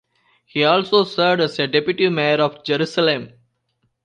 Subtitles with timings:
[0.47, 3.33] He also served as deputy mayor of Jerusalem.